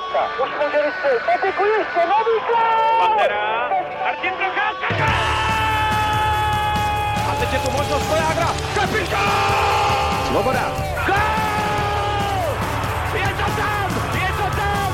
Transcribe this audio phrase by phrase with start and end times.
[0.00, 0.44] Procházka.
[0.44, 1.22] Už může vystřelit.
[1.26, 2.98] Patiku ještě, nový gol!
[2.98, 3.70] Pantera,
[4.04, 5.06] Martin Procházka,
[7.30, 8.48] A teď je tu možnost Vojágra.
[8.74, 10.26] Kapitán!
[10.26, 10.72] Svoboda.
[11.06, 11.16] Gol!
[13.14, 13.90] Je to tam!
[14.22, 14.92] Je to tam!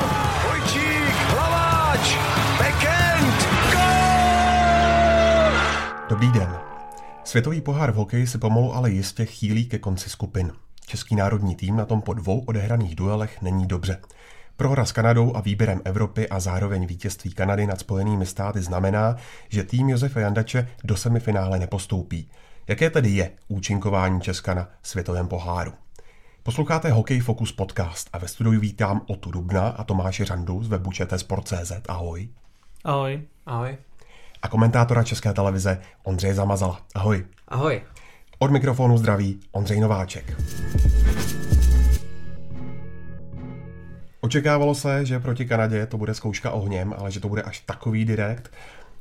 [0.48, 2.16] Vojčík, Hlaváč,
[2.58, 5.52] Bekend, gol!
[6.08, 6.58] Dobrý den.
[7.24, 10.52] Světový pohár v hokeji se pomalu ale jistě chýlí ke konci skupin.
[10.86, 14.00] Český národní tým na tom po dvou odehraných duelech není dobře.
[14.56, 19.16] Prohra s Kanadou a výběrem Evropy a zároveň vítězství Kanady nad Spojenými státy znamená,
[19.48, 22.30] že tým Josefa Jandače do semifinále nepostoupí.
[22.68, 25.72] Jaké tedy je účinkování Česka na světovém poháru?
[26.42, 30.90] Posloucháte Hokej Focus podcast a ve studiu vítám Otu Dubna a Tomáše Řandu z webu
[31.16, 31.72] Sport.cz.
[31.88, 32.28] Ahoj.
[32.84, 33.22] Ahoj.
[33.46, 33.76] Ahoj.
[34.42, 36.80] A komentátora České televize Ondřeje Zamazala.
[36.94, 37.26] Ahoj.
[37.48, 37.82] Ahoj.
[38.38, 40.36] Od mikrofonu zdraví Ondřej Nováček.
[44.26, 48.04] Očekávalo se, že proti Kanadě to bude zkouška ohněm, ale že to bude až takový
[48.04, 48.50] direkt.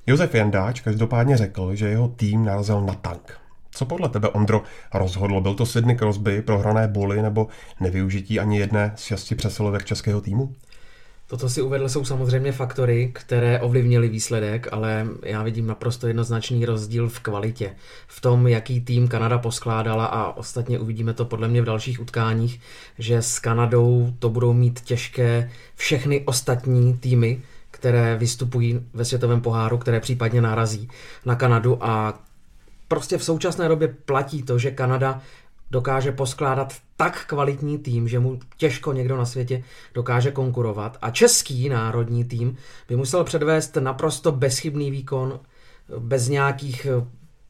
[0.08, 3.40] Josef Jandáč každopádně řekl, že jeho tým narazil na tank.
[3.72, 4.64] Co podle tebe, Ondro,
[4.94, 5.42] rozhodlo?
[5.42, 7.48] Byl to Sydney Crosby, prohrané boly nebo
[7.80, 10.56] nevyužití ani jedné z šesti přesilovek českého týmu?
[11.28, 16.66] To, co si uvedl, jsou samozřejmě faktory, které ovlivnily výsledek, ale já vidím naprosto jednoznačný
[16.66, 17.76] rozdíl v kvalitě.
[18.08, 22.62] V tom, jaký tým Kanada poskládala a ostatně uvidíme to podle mě v dalších utkáních,
[23.00, 29.78] že s Kanadou to budou mít těžké všechny ostatní týmy, které vystupují ve světovém poháru,
[29.78, 30.90] které případně narazí
[31.26, 32.20] na Kanadu a
[32.88, 35.22] prostě v současné době platí to, že Kanada
[35.72, 40.98] dokáže poskládat tak kvalitní tým, že mu těžko někdo na světě dokáže konkurovat.
[41.02, 42.58] A český národní tým
[42.88, 45.40] by musel předvést naprosto bezchybný výkon,
[46.00, 47.06] bez nějakých eh,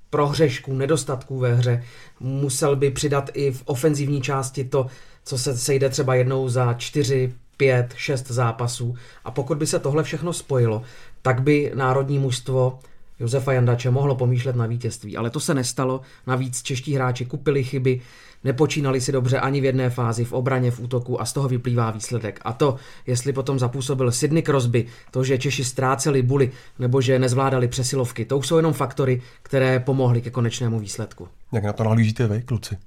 [0.09, 1.83] prohřešků, nedostatků ve hře.
[2.19, 4.87] Musel by přidat i v ofenzivní části to,
[5.25, 8.95] co se sejde třeba jednou za čtyři, pět, šest zápasů.
[9.25, 10.81] A pokud by se tohle všechno spojilo,
[11.21, 12.79] tak by národní mužstvo
[13.19, 16.01] Josefa Jandače mohlo pomýšlet na vítězství, ale to se nestalo.
[16.27, 18.01] Navíc čeští hráči kupili chyby,
[18.45, 21.91] nepočínali si dobře ani v jedné fázi, v obraně, v útoku a z toho vyplývá
[21.91, 22.39] výsledek.
[22.41, 22.75] A to,
[23.07, 28.37] jestli potom zapůsobil Sydney Crosby, to, že Češi ztráceli buly nebo že nezvládali přesilovky, to
[28.37, 31.27] už jsou jenom faktory, které pomohly ke konečnému výsledku.
[31.51, 32.77] Jak na to nahlížíte vy, kluci?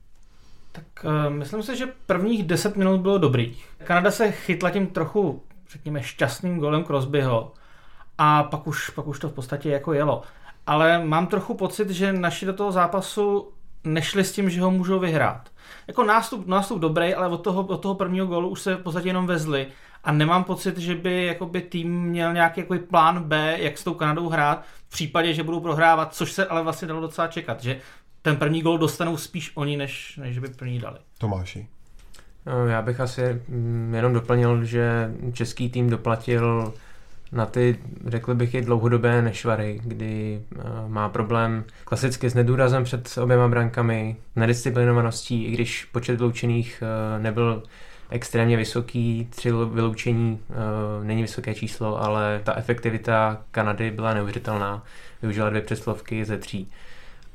[0.72, 3.66] Tak uh, myslím si, že prvních 10 minut bylo dobrých.
[3.84, 7.52] Kanada se chytla tím trochu, řekněme, šťastným golem Crosbyho
[8.18, 10.22] a pak už, pak už to v podstatě jako jelo.
[10.66, 13.48] Ale mám trochu pocit, že naši do toho zápasu
[13.84, 15.48] nešli s tím, že ho můžou vyhrát.
[15.86, 19.08] Jako nástup, nástup dobrý, ale od toho, od toho prvního gólu už se v podstatě
[19.08, 19.66] jenom vezli
[20.04, 23.94] a nemám pocit, že by jakoby, tým měl nějaký jako plán B, jak s tou
[23.94, 27.80] Kanadou hrát v případě, že budou prohrávat, což se ale vlastně dalo docela čekat, že
[28.22, 30.98] ten první gól dostanou spíš oni, než, než by první dali.
[31.18, 31.66] Tomáši.
[32.46, 36.74] No, já bych asi mm, jenom doplnil, že český tým doplatil
[37.32, 43.18] na ty, řekl bych, i dlouhodobé nešvary, kdy uh, má problém klasicky s nedůrazem před
[43.22, 47.62] oběma brankami, nedisciplinovaností, i když počet vyloučených uh, nebyl
[48.10, 54.84] extrémně vysoký, tři vyloučení uh, není vysoké číslo, ale ta efektivita Kanady byla neuvěřitelná.
[55.22, 56.70] Využila dvě přeslovky ze tří.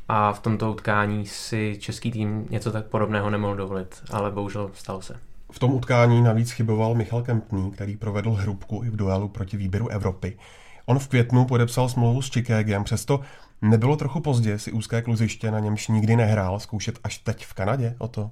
[0.10, 5.02] A v tomto utkání si český tým něco tak podobného nemohl dovolit, ale bohužel stalo
[5.02, 5.20] se.
[5.54, 9.88] V tom utkání navíc chyboval Michal Kempný, který provedl hrubku i v duelu proti výběru
[9.88, 10.38] Evropy.
[10.86, 13.20] On v květnu podepsal smlouvu s Chicagem, přesto
[13.62, 17.96] nebylo trochu pozdě si úzké kluziště, na němž nikdy nehrál, zkoušet až teď v Kanadě
[17.98, 18.32] o to?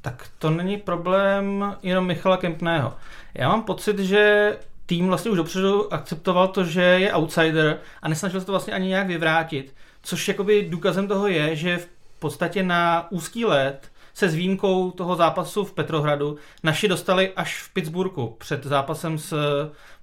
[0.00, 2.94] Tak to není problém jenom Michala Kempného.
[3.34, 4.52] Já mám pocit, že
[4.86, 8.88] tým vlastně už dopředu akceptoval to, že je outsider a nesnažil se to vlastně ani
[8.88, 9.74] nějak vyvrátit.
[10.02, 11.88] Což jakoby důkazem toho je, že v
[12.18, 17.72] podstatě na úzký let se s výjimkou toho zápasu v Petrohradu naši dostali až v
[17.72, 19.34] Pittsburghu před zápasem s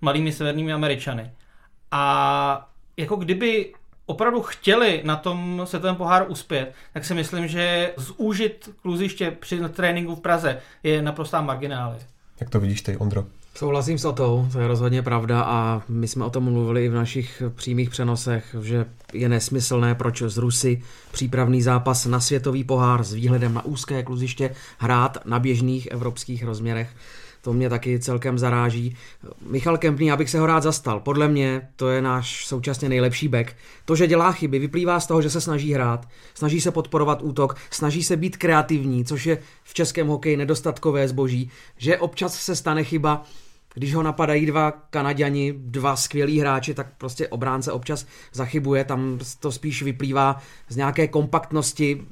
[0.02, 1.32] malými severními Američany.
[1.92, 3.74] A jako kdyby
[4.06, 10.16] opravdu chtěli na tom světovém poháru uspět, tak si myslím, že zúžit kluziště při tréninku
[10.16, 12.00] v Praze je naprostá marginálie.
[12.40, 13.26] Jak to vidíš ty, Ondro?
[13.60, 16.94] Souhlasím s Otou, to je rozhodně pravda a my jsme o tom mluvili i v
[16.94, 23.14] našich přímých přenosech, že je nesmyslné, proč z Rusy přípravný zápas na světový pohár s
[23.14, 26.90] výhledem na úzké kluziště hrát na běžných evropských rozměrech.
[27.42, 28.96] To mě taky celkem zaráží.
[29.50, 31.00] Michal Kempný, já bych se ho rád zastal.
[31.00, 33.56] Podle mě to je náš současně nejlepší back.
[33.86, 37.56] To, že dělá chyby, vyplývá z toho, že se snaží hrát, snaží se podporovat útok,
[37.70, 42.84] snaží se být kreativní, což je v českém hokeji nedostatkové zboží, že občas se stane
[42.84, 43.26] chyba,
[43.74, 49.52] když ho napadají dva Kanaďani, dva skvělí hráči, tak prostě obránce občas zachybuje, tam to
[49.52, 50.38] spíš vyplývá
[50.70, 52.06] z nějaké kompaktnosti,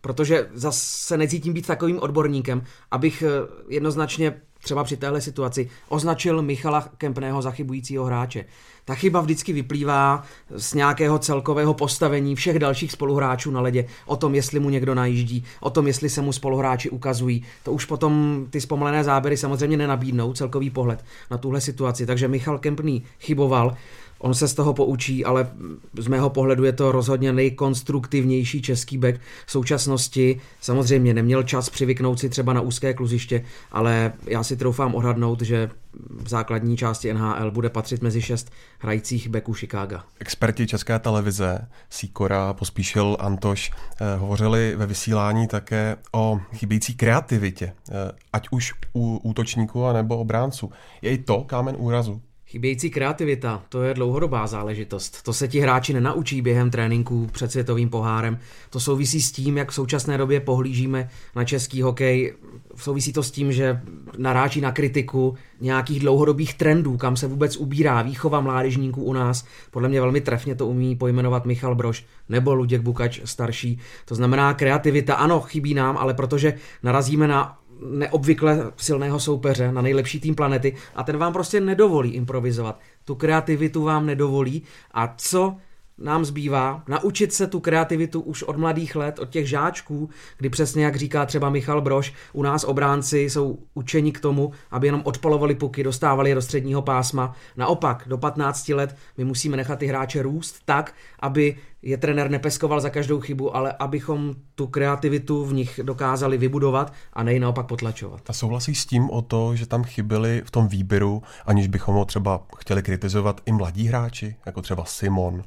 [0.00, 3.28] protože zase necítím být takovým odborníkem, abych eh,
[3.68, 8.44] jednoznačně třeba při téhle situaci označil Michala Kempného za chybujícího hráče.
[8.90, 10.22] Ta chyba vždycky vyplývá
[10.56, 15.44] z nějakého celkového postavení všech dalších spoluhráčů na ledě, o tom, jestli mu někdo najíždí,
[15.60, 17.42] o tom, jestli se mu spoluhráči ukazují.
[17.62, 22.06] To už potom ty zpomalené záběry samozřejmě nenabídnou celkový pohled na tuhle situaci.
[22.06, 23.76] Takže Michal Kempný chyboval,
[24.18, 25.50] On se z toho poučí, ale
[25.98, 30.40] z mého pohledu je to rozhodně nejkonstruktivnější český back v současnosti.
[30.60, 35.70] Samozřejmě neměl čas přivyknout si třeba na úzké kluziště, ale já si troufám odhadnout, že
[35.92, 39.98] v základní části NHL bude patřit mezi šest hrajících backů Chicago.
[40.20, 43.70] Experti České televize, Sikora, Pospíšil, Antoš,
[44.00, 47.92] eh, hovořili ve vysílání také o chybějící kreativitě, eh,
[48.32, 50.72] ať už u útočníků, anebo obránců.
[51.02, 52.22] Je i to kámen úrazu?
[52.50, 55.22] Chybějící kreativita, to je dlouhodobá záležitost.
[55.22, 58.38] To se ti hráči nenaučí během tréninku před světovým pohárem.
[58.70, 62.34] To souvisí s tím, jak v současné době pohlížíme na český hokej.
[62.76, 63.80] Souvisí to s tím, že
[64.18, 69.44] naráží na kritiku nějakých dlouhodobých trendů, kam se vůbec ubírá výchova mládežníků u nás.
[69.70, 73.78] Podle mě velmi trefně to umí pojmenovat Michal Broš nebo Luděk Bukač starší.
[74.04, 80.20] To znamená kreativita, ano, chybí nám, ale protože narazíme na neobvykle silného soupeře, na nejlepší
[80.20, 82.80] tým planety a ten vám prostě nedovolí improvizovat.
[83.04, 84.62] Tu kreativitu vám nedovolí
[84.94, 85.56] a co
[86.00, 90.84] nám zbývá naučit se tu kreativitu už od mladých let, od těch žáčků, kdy přesně
[90.84, 95.54] jak říká třeba Michal Broš, u nás obránci jsou učeni k tomu, aby jenom odpalovali
[95.54, 97.34] puky, dostávali je do středního pásma.
[97.56, 102.80] Naopak, do 15 let my musíme nechat ty hráče růst tak, aby je trenér nepeskoval
[102.80, 108.30] za každou chybu, ale abychom tu kreativitu v nich dokázali vybudovat a nej naopak potlačovat.
[108.30, 112.04] A souhlasí s tím o to, že tam chyběli v tom výběru, aniž bychom ho
[112.04, 115.42] třeba chtěli kritizovat i mladí hráči, jako třeba Simon,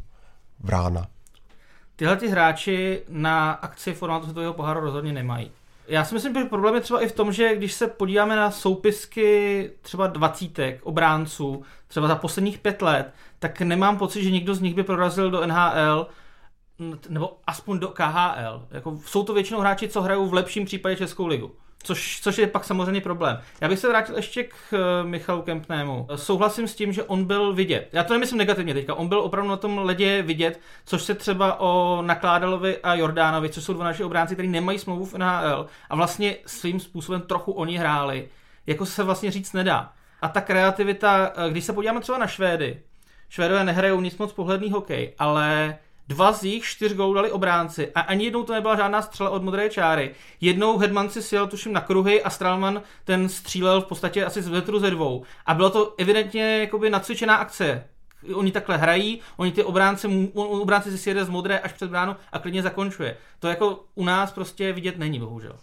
[0.64, 1.08] Vrána?
[1.96, 5.52] Tyhle ty hráči na akci formátu světového poháru rozhodně nemají.
[5.88, 8.52] Já si myslím, že problém je třeba i v tom, že když se podíváme na
[8.52, 14.62] soupisky třeba dvacítek obránců, třeba za posledních pět let, tak nemám pocit, že někdo z
[14.62, 16.08] nich by prorazil do NHL
[17.10, 18.68] nebo aspoň do KHL.
[18.72, 21.52] Jako, jsou to většinou hráči, co hrajou v lepším případě Českou ligu.
[21.84, 23.42] Což, což je pak samozřejmě problém.
[23.62, 26.08] Já bych se vrátil ještě k uh, Michalu Kempnému.
[26.16, 27.90] Souhlasím s tím, že on byl vidět.
[27.92, 28.94] Já to nemyslím negativně teďka.
[28.94, 33.64] On byl opravdu na tom ledě vidět, což se třeba o Nakládalovi a Jordánovi, což
[33.64, 37.78] jsou dva naši obránci, kteří nemají smlouvu v NHL a vlastně svým způsobem trochu oni
[37.78, 38.30] hráli.
[38.68, 39.94] Jako se vlastně říct nedá.
[40.22, 42.80] A ta kreativita, eh, když se podíváme třeba na Švédy,
[43.30, 45.78] Švédové nehrajou nic moc pohledný hokej, ale
[46.08, 49.44] Dva z jich čtyř gólů dali obránci a ani jednou to nebyla žádná střela od
[49.44, 50.12] modré čáry.
[50.42, 54.48] Jednou Hedman si sjel tuším na kruhy a Stralman ten střílel v podstatě asi z
[54.48, 55.24] vetru ze dvou.
[55.46, 57.84] A bylo to evidentně jakoby nacvičená akce.
[58.36, 62.40] Oni takhle hrají, oni ty obránci, obránci si sjede z modré až před bránu a
[62.40, 63.18] klidně zakončuje.
[63.40, 65.56] To jako u nás prostě vidět není, bohužel.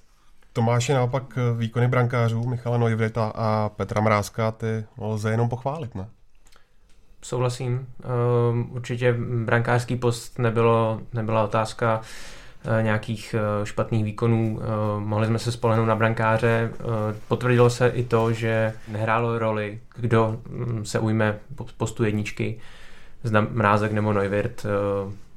[0.52, 6.08] Tomáš je naopak výkony brankářů Michala Neuvrita a Petra Mrázka, ty lze jenom pochválit, ne?
[7.22, 7.86] Souhlasím.
[8.04, 14.60] Ehm, určitě brankářský post nebylo, nebyla otázka eh, nějakých eh, špatných výkonů.
[14.62, 16.70] Ehm, mohli jsme se spolehnout na brankáře.
[16.72, 21.38] Ehm, potvrdilo se i to, že nehrálo roli, kdo mm, se ujme
[21.76, 22.60] postu jedničky,
[23.22, 24.66] zda Mrázek nebo Neuwirth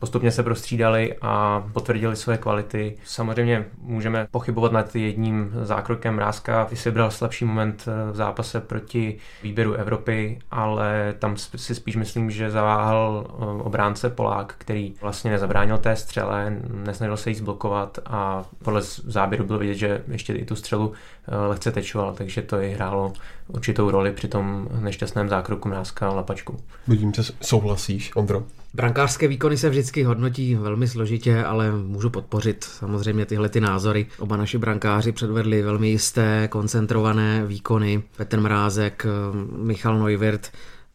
[0.04, 2.98] postupně se prostřídali a potvrdili své kvality.
[3.06, 9.18] Samozřejmě můžeme pochybovat nad jedním zákrokem Mrázka, si vybral slabší moment eh, v zápase proti
[9.44, 15.78] výběru Evropy, ale tam si spíš myslím, že zaváhal eh, obránce Polák, který vlastně nezabránil
[15.78, 20.56] té střele, nesnažil se jí zblokovat a podle záběru bylo vidět, že ještě i tu
[20.56, 20.94] střelu
[21.28, 23.14] eh, lehce tečoval, takže to i hrálo
[23.48, 26.60] určitou roli při tom nešťastném zákroku Mrázka Lapačku.
[26.88, 28.44] Vidím, že souhlasíš, Ondro.
[28.76, 34.08] Brankářské výkony se vždycky hodnotí velmi složitě, ale můžu podpořit samozřejmě tyhle ty názory.
[34.20, 38.04] Oba naši brankáři předvedli velmi jisté, koncentrované výkony.
[38.18, 39.06] Petr Mrázek,
[39.58, 40.52] Michal Neuwirth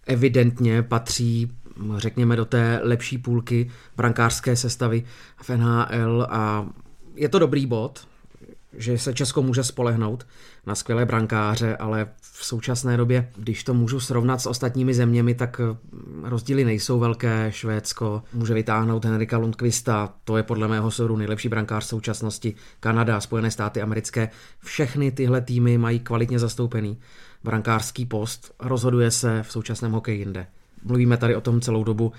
[0.06, 1.50] evidentně patří
[1.96, 5.04] řekněme do té lepší půlky brankářské sestavy
[5.42, 6.66] v NHL a
[7.14, 8.08] je to dobrý bod,
[8.72, 10.26] že se Česko může spolehnout
[10.66, 12.06] na skvělé brankáře, ale
[12.40, 15.76] v současné době, když to můžu srovnat s ostatními zeměmi, tak eh,
[16.28, 17.52] rozdíly nejsou velké.
[17.52, 22.54] Švédsko může vytáhnout Henrika Lundqvista, to je podle mého soudu nejlepší brankář současnosti.
[22.80, 24.30] Kanada, Spojené státy americké,
[24.64, 26.98] všechny tyhle týmy mají kvalitně zastoupený
[27.44, 30.46] brankářský post, rozhoduje se v současném hokeji jinde.
[30.84, 32.12] Mluvíme tady o tom celou dobu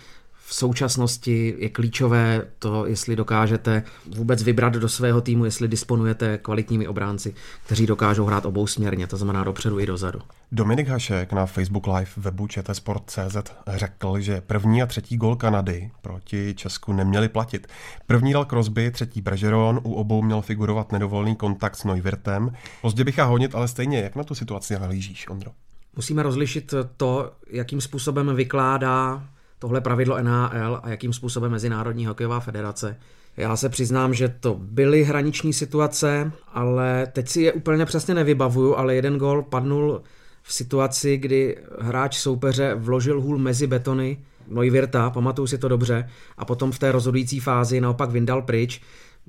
[0.49, 3.83] v současnosti je klíčové to, jestli dokážete
[4.15, 7.33] vůbec vybrat do svého týmu, jestli disponujete kvalitními obránci,
[7.65, 10.19] kteří dokážou hrát obou směrně, to znamená dopředu i dozadu.
[10.51, 13.37] Dominik Hašek na Facebook Live webu ČTsport.cz
[13.67, 17.67] řekl, že první a třetí gol Kanady proti Česku neměli platit.
[18.07, 22.53] První dal Crosby, třetí Bergeron, u obou měl figurovat nedovolný kontakt s Neuwirtem.
[22.81, 25.51] Pozdě bych a honit, ale stejně, jak na tu situaci nahlížíš, Ondro?
[25.95, 29.23] Musíme rozlišit to, jakým způsobem vykládá
[29.59, 32.97] tohle pravidlo NHL a jakým způsobem Mezinárodní hokejová federace.
[33.37, 38.75] Já se přiznám, že to byly hraniční situace, ale teď si je úplně přesně nevybavuju,
[38.75, 40.01] ale jeden gol padnul
[40.43, 44.17] v situaci, kdy hráč soupeře vložil hůl mezi betony.
[44.47, 48.81] Neuwirta, pamatuju si to dobře, a potom v té rozhodující fázi naopak vyndal pryč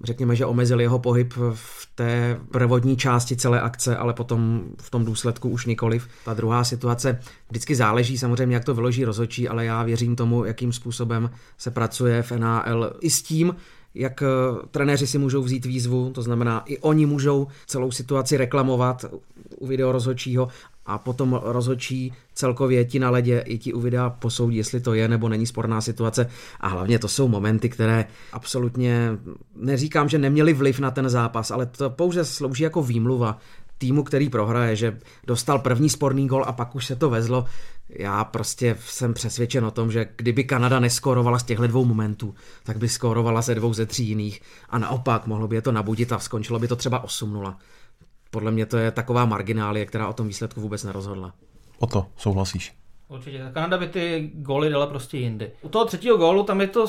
[0.04, 5.04] řekněme, že omezil jeho pohyb v té prvodní části celé akce, ale potom v tom
[5.04, 6.08] důsledku už nikoliv.
[6.24, 10.72] Ta druhá situace vždycky záleží samozřejmě, jak to vyloží rozhodčí, ale já věřím tomu, jakým
[10.72, 13.54] způsobem se pracuje v NHL i s tím,
[13.94, 14.26] jak eh,
[14.70, 19.04] trenéři si můžou vzít výzvu, to znamená, i oni můžou celou situaci reklamovat
[19.58, 20.48] u videorozhodčího
[20.90, 25.08] a potom rozhodčí celkově ti na ledě i ti u videa posoudí, jestli to je
[25.08, 26.26] nebo není sporná situace.
[26.60, 29.10] A hlavně to jsou momenty, které absolutně,
[29.56, 33.38] neříkám, že neměli vliv na ten zápas, ale to pouze slouží jako výmluva
[33.78, 37.44] týmu, který prohraje, že dostal první sporný gol a pak už se to vezlo.
[37.88, 42.76] Já prostě jsem přesvědčen o tom, že kdyby Kanada neskorovala z těchto dvou momentů, tak
[42.76, 46.18] by skorovala ze dvou ze tří jiných a naopak mohlo by je to nabudit a
[46.18, 47.54] skončilo by to třeba 8-0
[48.30, 51.32] podle mě to je taková marginálie, která o tom výsledku vůbec nerozhodla.
[51.78, 52.74] O to souhlasíš.
[53.08, 53.50] Určitě.
[53.54, 55.50] Kanada by ty góly dala prostě jindy.
[55.62, 56.86] U toho třetího gólu tam je to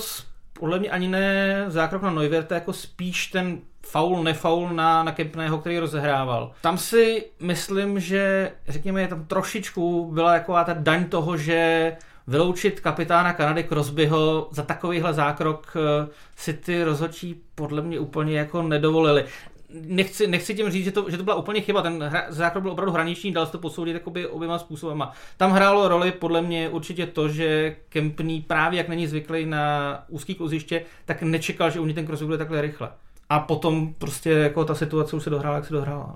[0.53, 5.57] podle mě ani ne zákrok na Neuwirth, jako spíš ten faul, nefaul na, na Kempného,
[5.57, 6.51] který rozehrával.
[6.62, 11.91] Tam si myslím, že řekněme, tam trošičku byla jako ta daň toho, že
[12.27, 18.62] vyloučit kapitána Kanady Crosbyho za takovýhle zákrok eh, si ty rozhodčí podle mě úplně jako
[18.62, 19.25] nedovolili
[19.73, 21.81] nechci, nechci tím říct, že to, že to byla úplně chyba.
[21.81, 25.11] Ten hra, zákrok byl opravdu hraniční, dal se to posoudit oběma způsobama.
[25.37, 30.35] Tam hrálo roli podle mě určitě to, že Kempný právě jak není zvyklý na úzký
[30.35, 32.89] kluziště, tak nečekal, že u ní ten cross bude takhle rychle.
[33.29, 36.15] A potom prostě jako ta situace už se dohrála, jak se dohrála.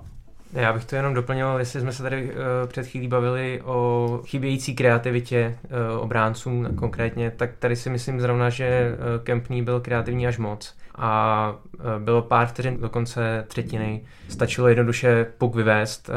[0.52, 2.30] Já bych to jenom doplnil, jestli jsme se tady uh,
[2.66, 8.92] před chvílí bavili o chybějící kreativitě uh, obráncům konkrétně, tak tady si myslím zrovna, že
[8.92, 11.54] uh, Kempný byl kreativní až moc a
[11.96, 14.04] e, bylo pár vteřin do konce třetiny.
[14.28, 16.08] Stačilo jednoduše puk vyvést.
[16.08, 16.12] E,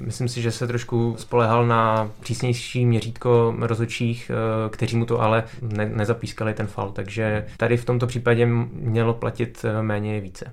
[0.00, 5.44] myslím si, že se trošku spolehal na přísnější měřítko rozhodčích, e, kteří mu to ale
[5.60, 10.52] ne- nezapískali ten fal, takže tady v tomto případě mělo platit méně více.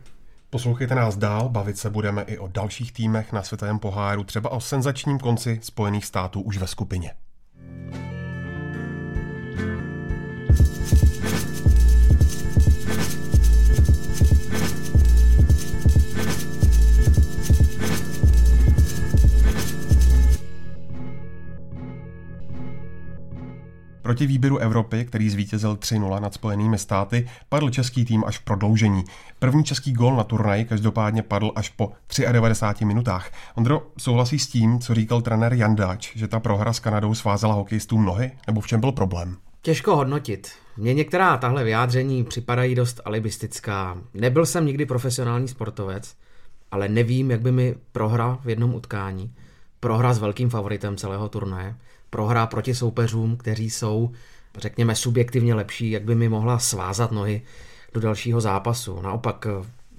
[0.49, 4.59] Poslouchejte nás dál, bavit se budeme i o dalších týmech na světovém poháru, třeba o
[4.59, 7.11] senzačním konci Spojených států už ve skupině.
[24.03, 29.03] Proti výběru Evropy, který zvítězil 3-0 nad Spojenými státy, padl český tým až v prodloužení.
[29.39, 31.91] První český gol na turnaji každopádně padl až po
[32.31, 33.31] 93 minutách.
[33.55, 38.05] Ondro, souhlasí s tím, co říkal trenér Jandáč, že ta prohra s Kanadou svázela hokejistům
[38.05, 39.37] nohy, nebo v čem byl problém?
[39.61, 40.51] Těžko hodnotit.
[40.77, 43.97] Mně některá tahle vyjádření připadají dost alibistická.
[44.13, 46.15] Nebyl jsem nikdy profesionální sportovec,
[46.71, 49.33] ale nevím, jak by mi prohra v jednom utkání,
[49.79, 51.75] prohra s velkým favoritem celého turnaje,
[52.13, 54.11] prohra proti soupeřům, kteří jsou,
[54.57, 57.41] řekněme, subjektivně lepší, jak by mi mohla svázat nohy
[57.93, 59.01] do dalšího zápasu.
[59.01, 59.45] Naopak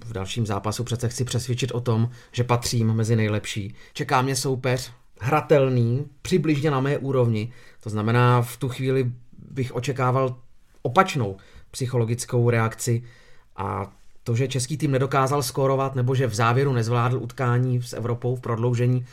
[0.05, 3.75] v dalším zápasu přece chci přesvědčit o tom, že patřím mezi nejlepší.
[3.93, 7.53] Čeká mě soupeř hratelný, přibližně na mé úrovni.
[7.83, 9.13] To znamená, v tu chvíli
[9.51, 10.37] bych očekával
[10.83, 11.37] opačnou
[11.71, 13.03] psychologickou reakci
[13.57, 13.93] a
[14.25, 18.41] to, že český tým nedokázal skórovat nebo že v závěru nezvládl utkání s Evropou v
[18.41, 19.07] prodloužení,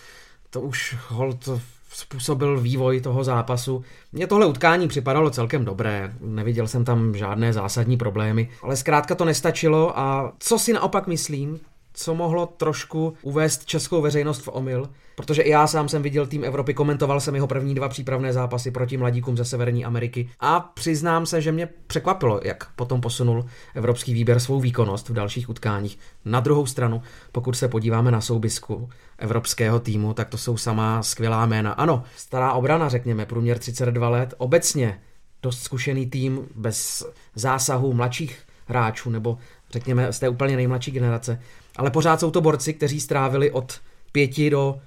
[0.49, 1.49] to už hold
[1.93, 3.83] způsobil vývoj toho zápasu.
[4.11, 9.25] Mně tohle utkání připadalo celkem dobré, neviděl jsem tam žádné zásadní problémy, ale zkrátka to
[9.25, 11.59] nestačilo a co si naopak myslím,
[11.93, 16.43] co mohlo trošku uvést českou veřejnost v omyl, protože i já sám jsem viděl tým
[16.43, 21.25] Evropy, komentoval jsem jeho první dva přípravné zápasy proti mladíkům ze Severní Ameriky a přiznám
[21.25, 23.45] se, že mě překvapilo, jak potom posunul
[23.75, 25.99] evropský výběr svou výkonnost v dalších utkáních.
[26.25, 31.45] Na druhou stranu, pokud se podíváme na soubisku evropského týmu, tak to jsou samá skvělá
[31.45, 31.71] jména.
[31.71, 35.01] Ano, stará obrana, řekněme, průměr 32 let, obecně
[35.43, 37.05] dost zkušený tým bez
[37.35, 39.37] zásahu mladších hráčů nebo
[39.71, 41.39] řekněme z té úplně nejmladší generace,
[41.75, 43.79] ale pořád jsou to borci, kteří strávili od
[44.11, 44.79] 5 do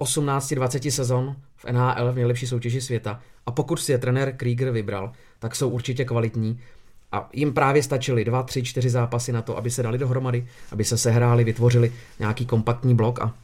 [0.00, 3.20] 18-20 sezon v NHL v nejlepší soutěži světa.
[3.46, 6.60] A pokud si je trenér Krieger vybral, tak jsou určitě kvalitní.
[7.12, 10.84] A jim právě stačily dva, tři, čtyři zápasy na to, aby se dali dohromady, aby
[10.84, 13.20] se sehráli, vytvořili nějaký kompaktní blok.
[13.20, 13.34] A,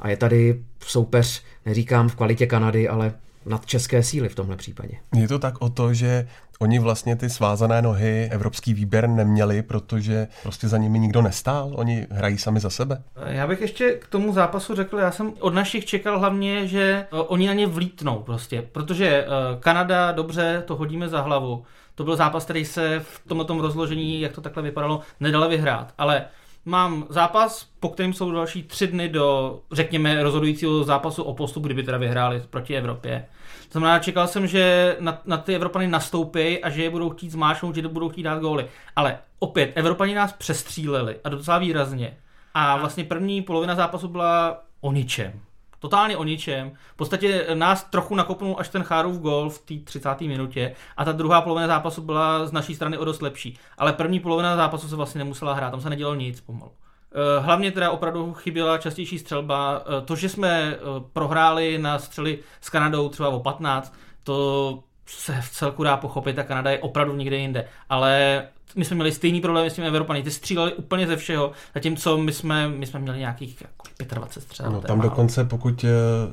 [0.00, 3.14] a je tady soupeř, neříkám v kvalitě Kanady, ale
[3.46, 4.94] nad české síly v tomhle případě.
[5.14, 10.28] Je to tak o to, že oni vlastně ty svázané nohy evropský výběr neměli, protože
[10.42, 13.02] prostě za nimi nikdo nestál, oni hrají sami za sebe.
[13.26, 17.46] Já bych ještě k tomu zápasu řekl, já jsem od našich čekal hlavně, že oni
[17.46, 19.26] na ně vlítnou prostě, protože
[19.60, 24.32] Kanada, dobře, to hodíme za hlavu, to byl zápas, který se v tomto rozložení, jak
[24.32, 25.94] to takhle vypadalo, nedala vyhrát.
[25.98, 26.24] Ale
[26.66, 31.82] mám zápas, po kterém jsou další tři dny do, řekněme, rozhodujícího zápasu o postup, kdyby
[31.82, 33.26] teda vyhráli proti Evropě.
[33.68, 37.30] To znamená, čekal jsem, že na, na ty Evropany nastoupí a že je budou chtít
[37.30, 38.66] zmáčknout, že budou chtít dát góly.
[38.96, 42.16] Ale opět, Evropani nás přestříleli a docela výrazně.
[42.54, 45.40] A vlastně první polovina zápasu byla o ničem
[45.78, 46.72] totálně o ničem.
[46.92, 50.20] V podstatě nás trochu nakopnul až ten Chárův gol v té 30.
[50.20, 53.58] minutě a ta druhá polovina zápasu byla z naší strany o dost lepší.
[53.78, 56.72] Ale první polovina zápasu se vlastně nemusela hrát, tam se nedělo nic pomalu.
[57.12, 59.82] Eh, hlavně teda opravdu chyběla častější střelba.
[59.82, 60.78] Eh, to, že jsme eh,
[61.12, 66.42] prohráli na střely s Kanadou třeba o 15, to se v celku dá pochopit, a
[66.42, 67.68] Kanada je opravdu někde jinde.
[67.88, 68.42] Ale
[68.76, 72.32] my jsme měli stejný problém s těmi Evropany, ty stříleli úplně ze všeho, zatímco my
[72.32, 74.72] jsme, my jsme měli nějakých jako 25 střel.
[74.72, 75.88] No, tam dokonce, pokud eh,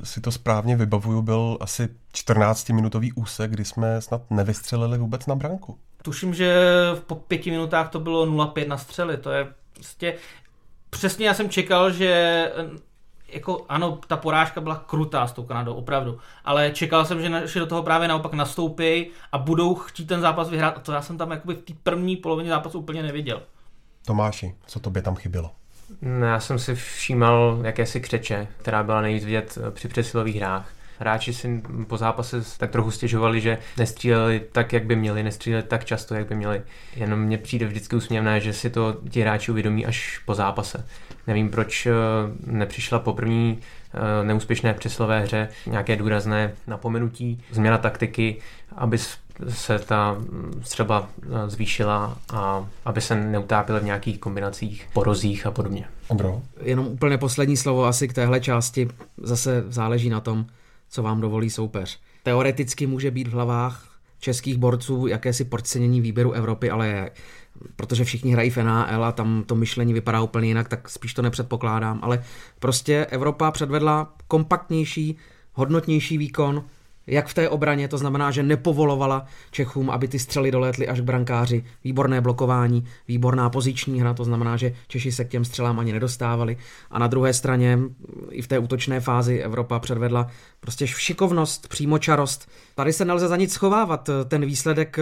[0.06, 5.78] si to správně vybavuju, byl asi 14-minutový úsek, kdy jsme snad nevystřelili vůbec na branku.
[6.02, 6.66] Tuším, že
[7.08, 10.16] po pěti minutách to bylo 0-5 na střely, to je prostě...
[10.90, 12.52] Přesně já jsem čekal, že
[13.34, 17.46] jako ano, ta porážka byla krutá s tou Kanadou, opravdu, ale čekal jsem, že, na,
[17.46, 21.02] že do toho právě naopak nastoupí a budou chtít ten zápas vyhrát a to já
[21.02, 23.42] jsem tam jakoby v té první polovině zápasu úplně neviděl.
[24.06, 25.52] Tomáši, co tobě tam chybělo?
[26.02, 30.70] No, já jsem si všímal jakési křeče, která byla nejvíc vidět eh, při přesilových hrách.
[31.00, 35.86] Hráči si po zápase tak trochu stěžovali, že nestříleli tak, jak by měli, nestříleli tak
[35.86, 36.62] často, jak by měli.
[36.96, 40.86] Jenom mně přijde vždycky úsměvné, že si to ti hráči uvědomí až po zápase.
[41.28, 41.92] Nevím, proč eh,
[42.46, 43.60] nepřišla po první
[43.94, 48.38] eh, neúspěšné přeslové hře nějaké důrazné napomenutí, změna taktiky,
[48.76, 48.98] aby
[49.50, 50.18] se ta
[50.62, 55.86] střeba eh, zvýšila a aby se neutápila v nějakých kombinacích, porozích a podobně.
[56.10, 56.42] Andro?
[56.62, 58.88] Jenom úplně poslední slovo asi k téhle části.
[59.18, 60.46] Zase záleží na tom,
[60.94, 62.00] co vám dovolí soupeř.
[62.24, 67.12] Teoreticky může být v hlavách českých borců jakési podcenění výběru Evropy, ale
[67.76, 71.22] protože všichni hrají v NHL a tam to myšlení vypadá úplně jinak, tak spíš to
[71.22, 72.24] nepředpokládám, ale
[72.60, 75.18] prostě Evropa předvedla kompaktnější,
[75.54, 76.64] hodnotnější výkon,
[77.08, 81.04] jak v té obraně, to znamená, že nepovolovala Čechům, aby ty střely dolétly až k
[81.04, 81.66] brankáři.
[81.84, 86.58] Výborné blokování, výborná poziční hra, to znamená, že Češi se k těm střelám ani nedostávali.
[86.92, 87.80] A na druhé straně
[88.30, 90.28] i v té útočné fázi Evropa předvedla
[90.60, 92.50] prostě šikovnost, přímočarost.
[92.76, 94.10] Tady se nelze za nic schovávat.
[94.28, 94.98] Ten výsledek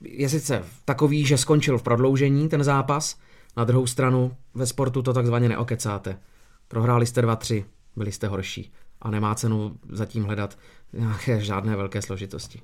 [0.00, 3.16] je sice takový, že skončil v prodloužení ten zápas,
[3.56, 6.18] na druhou stranu ve sportu to takzvaně neokecáte.
[6.68, 7.64] Prohráli jste 2-3,
[7.96, 8.72] byli jste horší
[9.02, 10.58] a nemá cenu zatím hledat
[10.92, 12.62] nějaké žádné velké složitosti.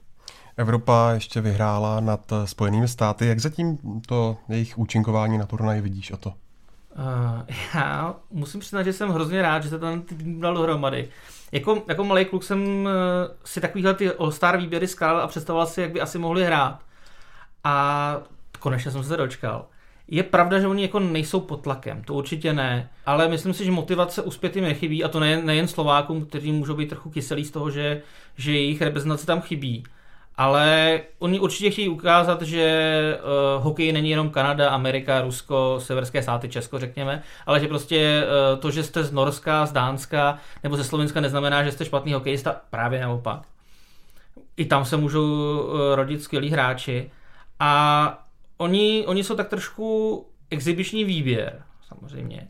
[0.57, 3.27] Evropa ještě vyhrála nad Spojenými státy.
[3.27, 6.29] Jak zatím to jejich účinkování na turnaji vidíš o to?
[6.29, 7.43] Uh,
[7.75, 11.09] já musím přiznat, že jsem hrozně rád, že se ten tým dal dohromady.
[11.53, 12.91] Jako, jako malý kluk jsem uh,
[13.45, 16.81] si takovýhle ty All-Star výběry skládal a představoval si, jak by asi mohli hrát.
[17.65, 18.17] A
[18.59, 19.67] konečně jsem se dočkal.
[20.09, 23.71] Je pravda, že oni jako nejsou pod tlakem, to určitě ne, ale myslím si, že
[23.71, 27.51] motivace uspět jim nechybí a to nejen, nejen Slovákům, kteří můžou být trochu kyselí z
[27.51, 28.03] toho, že,
[28.37, 29.85] že jejich reprezentace tam chybí.
[30.39, 33.19] Ale oni určitě chtějí ukázat, že
[33.57, 38.61] uh, hokej není jenom Kanada, Amerika, Rusko, severské státy, Česko, řekněme, ale že prostě uh,
[38.61, 42.61] to, že jste z Norska, z Dánska nebo ze Slovenska, neznamená, že jste špatný hokejista,
[42.71, 43.43] právě naopak.
[44.57, 47.11] I tam se můžou uh, rodit skvělí hráči.
[47.61, 48.26] A
[48.57, 52.49] oni, oni jsou tak trošku exibiční výběr, samozřejmě.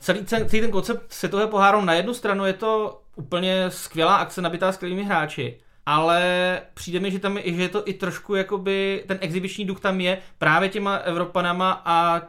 [0.00, 4.72] Celý, celý ten koncept světového poháru na jednu stranu je to úplně skvělá akce nabitá
[4.72, 9.18] skvělými hráči, ale přijde mi, že tam je, že je to i trošku jakoby, ten
[9.20, 12.20] exibiční duch tam je právě těma Evropanama a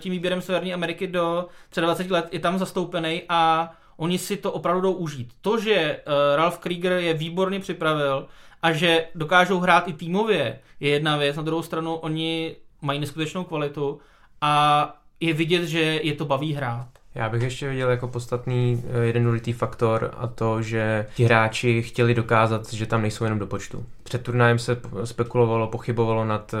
[0.00, 4.52] tím výběrem Severní Ameriky do třeba 20 let je tam zastoupený a oni si to
[4.52, 5.32] opravdu jdou užít.
[5.40, 8.28] To, že uh, Ralph Krieger je výborně připravil
[8.62, 11.36] a že dokážou hrát i týmově, je jedna věc.
[11.36, 14.00] Na druhou stranu oni mají neskutečnou kvalitu
[14.40, 16.88] a je vidět, že je to baví hrát.
[17.14, 21.82] Já bych ještě viděl jako podstatný eh, jeden důležitý faktor a to, že ti hráči
[21.82, 23.86] chtěli dokázat, že tam nejsou jenom do počtu.
[24.02, 26.58] Před turnajem se spekulovalo, pochybovalo nad eh,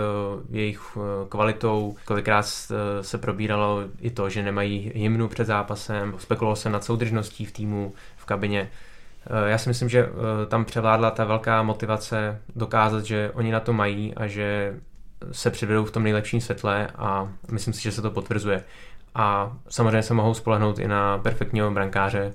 [0.50, 2.46] jejich eh, kvalitou, kolikrát
[3.00, 7.94] se probíralo i to, že nemají hymnu před zápasem, spekulovalo se nad soudržností v týmu,
[8.16, 8.70] v kabině.
[9.46, 10.08] Já si myslím, že
[10.48, 14.74] tam převládla ta velká motivace dokázat, že oni na to mají a že
[15.32, 18.64] se přivedou v tom nejlepším světle a myslím si, že se to potvrzuje.
[19.14, 22.34] A samozřejmě se mohou spolehnout i na perfektního brankáře.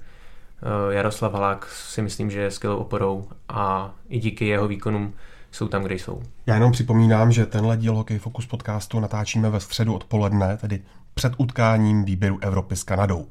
[0.89, 5.13] Jaroslav Halák si myslím, že je skvělou oporou a i díky jeho výkonům
[5.51, 6.23] jsou tam, kde jsou.
[6.45, 10.81] Já jenom připomínám, že tenhle díl Hokej Focus podcastu natáčíme ve středu odpoledne, tedy
[11.13, 13.27] před utkáním výběru Evropy s Kanadou.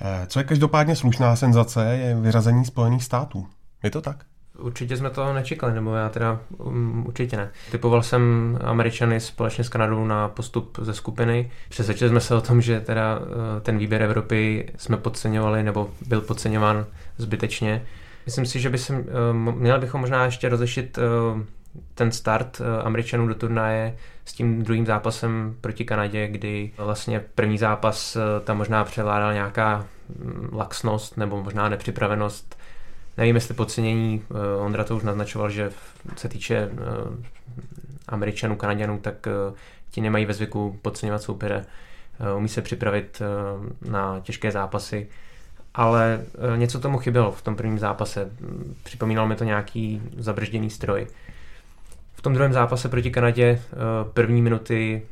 [0.00, 3.46] Eh, co je každopádně slušná senzace, je vyřazení Spojených států.
[3.82, 4.24] Je to tak?
[4.58, 7.50] Určitě jsme to nečekali, nebo já teda um, určitě ne.
[7.70, 11.50] Typoval jsem Američany společně s Kanadou na postup ze skupiny.
[11.68, 13.24] Přesvědčili jsme se o tom, že teda uh,
[13.62, 16.86] ten výběr Evropy jsme podceňovali, nebo byl podceňován
[17.16, 17.86] zbytečně.
[18.26, 19.04] Myslím si, že by se, uh,
[19.54, 21.40] měli bychom možná ještě rozlišit uh,
[21.94, 28.16] ten start Američanů do turnaje s tím druhým zápasem proti Kanadě, kdy vlastně první zápas
[28.44, 32.56] tam možná převládala nějaká mm, laxnost nebo možná nepřipravenost
[33.16, 35.70] Nevím, jestli podcenění, eh, Ondra to už naznačoval, že
[36.16, 36.76] se týče eh,
[38.08, 39.54] Američanů, Kanaděnů, tak eh,
[39.90, 41.66] ti nemají ve zvyku podceňovat soupeře,
[42.36, 43.22] umí se připravit
[43.88, 45.08] na těžké zápasy,
[45.74, 46.24] ale
[46.56, 48.30] něco tomu chybělo v tom prvním zápase.
[48.82, 51.06] Připomínalo mi to nějaký zabržděný stroj.
[52.14, 53.62] V tom druhém zápase proti Kanadě
[54.12, 55.02] první minuty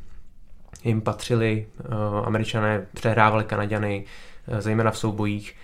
[0.83, 1.65] jim patřili,
[2.25, 4.05] američané přehrávali Kanaďany,
[4.59, 5.55] zejména v soubojích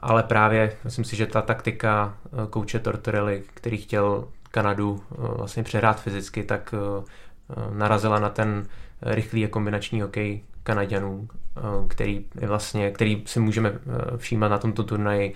[0.00, 5.62] ale právě myslím si, že ta taktika eh, kouče Tortorelli, který chtěl Kanadu eh, vlastně
[5.62, 7.04] přehrát fyzicky, tak eh,
[7.74, 8.66] narazila na ten
[9.02, 11.28] rychlý a kombinační hokej Kanaďanů,
[11.88, 13.72] který, vlastně, který si můžeme
[14.16, 15.34] všímat na tomto turnaji,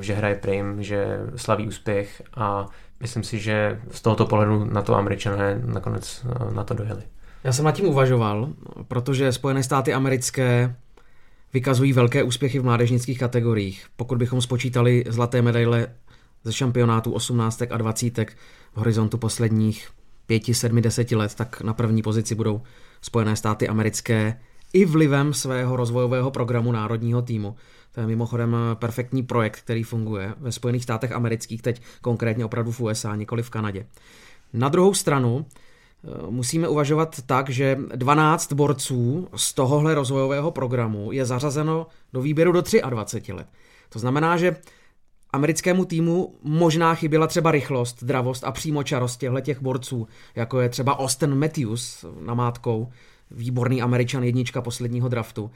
[0.00, 2.66] že hraje prim, že slaví úspěch a
[3.00, 7.02] myslím si, že z tohoto pohledu na to američané nakonec na to dojeli.
[7.44, 8.48] Já jsem nad tím uvažoval,
[8.88, 10.74] protože Spojené státy americké
[11.56, 13.86] vykazují velké úspěchy v mládežnických kategoriích.
[13.96, 15.86] Pokud bychom spočítali zlaté medaile
[16.44, 18.18] ze šampionátů 18 a 20
[18.72, 19.88] v horizontu posledních
[20.26, 22.62] 5, 7, 10 let, tak na první pozici budou
[23.02, 24.40] Spojené státy americké
[24.72, 27.56] i vlivem svého rozvojového programu národního týmu.
[27.92, 32.80] To je mimochodem perfektní projekt, který funguje ve Spojených státech amerických, teď konkrétně opravdu v
[32.80, 33.86] USA, nikoli v Kanadě.
[34.52, 35.46] Na druhou stranu
[36.30, 42.62] musíme uvažovat tak, že 12 borců z tohohle rozvojového programu je zařazeno do výběru do
[42.90, 43.46] 23 let.
[43.88, 44.56] To znamená, že
[45.30, 50.98] americkému týmu možná chyběla třeba rychlost, dravost a přímočarost těchto těch borců, jako je třeba
[50.98, 52.88] Austin Matthews namátkou,
[53.30, 55.50] výborný američan jednička posledního draftu.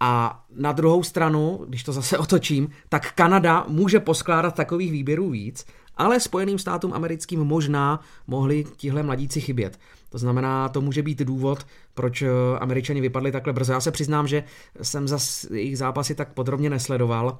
[0.00, 5.66] A na druhou stranu, když to zase otočím, tak Kanada může poskládat takových výběrů víc
[5.98, 9.78] ale Spojeným státům americkým možná mohli tihle mladíci chybět.
[10.10, 12.28] To znamená, to může být důvod, proč eh,
[12.60, 13.72] američani vypadli takhle brzo.
[13.72, 14.44] Já se přiznám, že
[14.82, 15.18] jsem za
[15.54, 17.38] jejich zápasy tak podrobně nesledoval,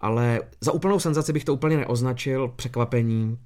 [0.00, 2.48] ale za úplnou senzaci bych to úplně neoznačil.
[2.56, 3.38] Překvapení,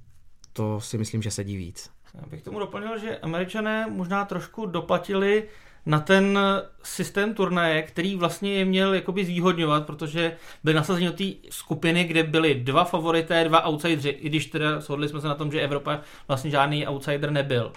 [0.53, 1.89] to si myslím, že sedí víc.
[2.13, 5.43] Já bych tomu doplnil, že američané možná trošku doplatili
[5.85, 6.39] na ten
[6.83, 12.23] systém turnaje, který vlastně je měl jakoby zvýhodňovat, protože byly nasazeni do té skupiny, kde
[12.23, 16.01] byly dva favorité, dva outsideri, i když teda shodli jsme se na tom, že Evropa
[16.27, 17.71] vlastně žádný outsider nebyl.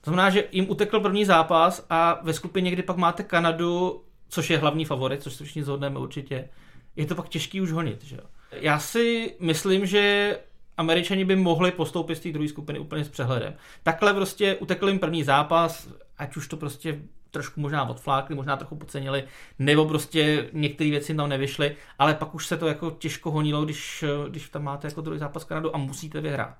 [0.00, 4.50] To znamená, že jim utekl první zápas a ve skupině, kdy pak máte Kanadu, což
[4.50, 6.48] je hlavní favorit, což se všichni zhodneme určitě,
[6.96, 8.04] je to pak těžký už honit.
[8.04, 8.16] Že?
[8.52, 10.36] Já si myslím, že
[10.76, 13.54] Američani by mohli postoupit z té druhé skupiny úplně s přehledem.
[13.82, 15.88] Takhle prostě utekl jim první zápas,
[16.18, 17.00] ať už to prostě
[17.34, 19.24] trošku možná odflákli, možná trochu podcenili,
[19.58, 24.04] nebo prostě některé věci tam nevyšly, ale pak už se to jako těžko honilo, když,
[24.28, 26.56] když tam máte jako druhý zápas Kanadu a musíte vyhrát.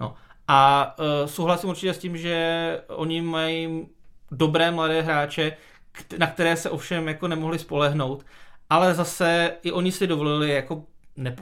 [0.00, 0.14] No.
[0.48, 3.86] A uh, souhlasím určitě s tím, že oni mají
[4.30, 5.56] dobré mladé hráče,
[6.18, 8.26] na které se ovšem jako nemohli spolehnout,
[8.70, 10.84] ale zase i oni si dovolili jako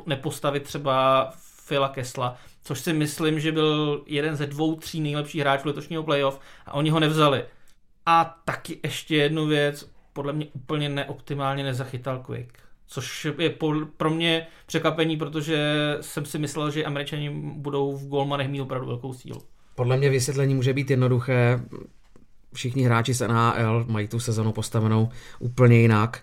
[0.07, 1.31] nepostavit třeba
[1.69, 6.40] Phila Kesla, což si myslím, že byl jeden ze dvou, tří nejlepších hráčů letošního playoff
[6.66, 7.45] a oni ho nevzali.
[8.12, 12.59] A taky ještě jednu věc, podle mě úplně neoptimálně nezachytal Quick.
[12.87, 13.55] Což je
[13.96, 15.59] pro mě překvapení, protože
[16.01, 19.42] jsem si myslel, že američani budou v golmanech mít opravdu velkou sílu.
[19.75, 21.61] Podle mě vysvětlení může být jednoduché.
[22.55, 26.23] Všichni hráči z NHL mají tu sezonu postavenou úplně jinak.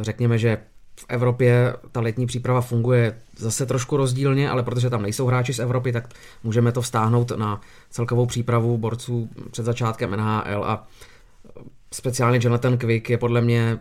[0.00, 0.58] Řekněme, že
[1.00, 5.58] v Evropě ta letní příprava funguje zase trošku rozdílně, ale protože tam nejsou hráči z
[5.58, 6.08] Evropy, tak
[6.44, 10.88] můžeme to vztáhnout na celkovou přípravu borců před začátkem NHL a
[11.92, 13.78] speciálně Jonathan Quick je podle mě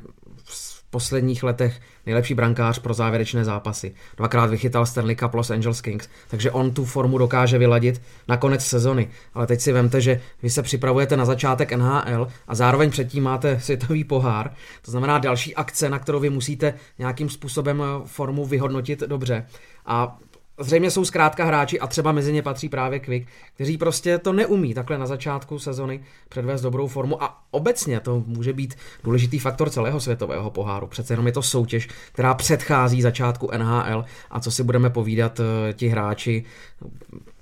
[0.91, 3.93] posledních letech nejlepší brankář pro závěrečné zápasy.
[4.17, 8.65] Dvakrát vychytal Stanley Cup Los Angeles Kings, takže on tu formu dokáže vyladit na konec
[8.65, 9.09] sezony.
[9.33, 13.59] Ale teď si vemte, že vy se připravujete na začátek NHL a zároveň předtím máte
[13.63, 14.53] světový pohár.
[14.81, 19.45] To znamená další akce, na kterou vy musíte nějakým způsobem formu vyhodnotit dobře.
[19.85, 20.17] A
[20.63, 24.73] zřejmě jsou zkrátka hráči a třeba mezi ně patří právě Quick, kteří prostě to neumí
[24.73, 29.99] takhle na začátku sezony předvést dobrou formu a obecně to může být důležitý faktor celého
[29.99, 30.87] světového poháru.
[30.87, 35.73] Přece jenom je to soutěž, která předchází začátku NHL a co si budeme povídat, eh,
[35.73, 36.45] ti hráči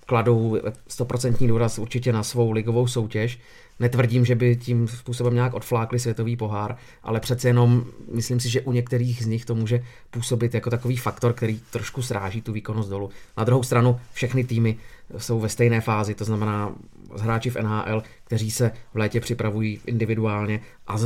[0.10, 0.58] kladou
[0.89, 3.39] 100% důraz určitě na svou ligovou soutěž
[3.80, 8.62] Netvrdím, že by tím způsobem nějak odflákli světový pohár, ale přece jenom myslím si, že
[8.62, 12.89] u některých z nich to může působit jako takový faktor, který trošku sráží tu výkonnost
[12.89, 13.10] dolů.
[13.38, 14.78] Na druhou stranu všechny týmy
[15.17, 16.76] jsou ve stejné fázi, to znamená
[17.19, 20.98] hráči v NHL, kteří se v létě připravují individuálně a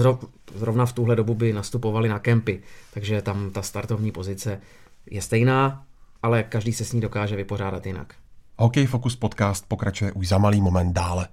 [0.55, 2.61] zrovna v tuhle dobu by nastupovali na kempy,
[2.93, 4.61] takže tam ta startovní pozice
[5.05, 5.85] je stejná,
[6.23, 8.15] ale každý se s ní dokáže vypořádat jinak.
[8.57, 11.27] Hokej Focus podcast pokračuje už za malý moment dále.